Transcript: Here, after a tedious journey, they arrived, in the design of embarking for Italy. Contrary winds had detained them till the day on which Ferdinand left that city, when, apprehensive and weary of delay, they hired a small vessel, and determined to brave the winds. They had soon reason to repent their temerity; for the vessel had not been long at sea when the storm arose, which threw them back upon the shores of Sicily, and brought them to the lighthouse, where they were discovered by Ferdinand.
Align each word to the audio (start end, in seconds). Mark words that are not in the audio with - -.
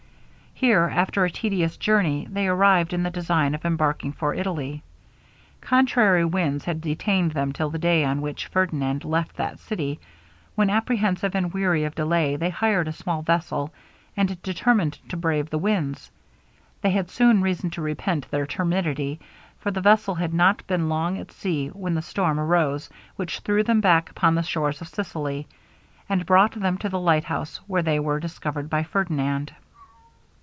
Here, 0.53 0.91
after 0.93 1.25
a 1.25 1.29
tedious 1.31 1.75
journey, 1.77 2.27
they 2.29 2.47
arrived, 2.47 2.93
in 2.93 3.01
the 3.01 3.09
design 3.09 3.55
of 3.55 3.65
embarking 3.65 4.11
for 4.11 4.35
Italy. 4.35 4.83
Contrary 5.59 6.23
winds 6.23 6.65
had 6.65 6.81
detained 6.81 7.31
them 7.31 7.51
till 7.51 7.71
the 7.71 7.79
day 7.79 8.03
on 8.05 8.21
which 8.21 8.45
Ferdinand 8.45 9.03
left 9.03 9.37
that 9.37 9.57
city, 9.57 9.99
when, 10.53 10.69
apprehensive 10.69 11.33
and 11.33 11.51
weary 11.51 11.83
of 11.85 11.95
delay, 11.95 12.35
they 12.35 12.51
hired 12.51 12.87
a 12.87 12.93
small 12.93 13.23
vessel, 13.23 13.73
and 14.15 14.39
determined 14.43 14.99
to 15.09 15.17
brave 15.17 15.49
the 15.49 15.57
winds. 15.57 16.11
They 16.83 16.91
had 16.91 17.09
soon 17.09 17.41
reason 17.41 17.71
to 17.71 17.81
repent 17.81 18.29
their 18.29 18.45
temerity; 18.45 19.19
for 19.61 19.71
the 19.71 19.81
vessel 19.81 20.13
had 20.13 20.31
not 20.31 20.67
been 20.67 20.89
long 20.89 21.17
at 21.17 21.31
sea 21.31 21.69
when 21.69 21.95
the 21.95 22.03
storm 22.03 22.39
arose, 22.39 22.87
which 23.15 23.39
threw 23.39 23.63
them 23.63 23.81
back 23.81 24.11
upon 24.11 24.35
the 24.35 24.43
shores 24.43 24.79
of 24.79 24.89
Sicily, 24.89 25.47
and 26.07 26.23
brought 26.23 26.51
them 26.51 26.77
to 26.77 26.89
the 26.89 26.99
lighthouse, 26.99 27.57
where 27.65 27.81
they 27.81 27.99
were 27.99 28.19
discovered 28.19 28.69
by 28.69 28.83
Ferdinand. 28.83 29.53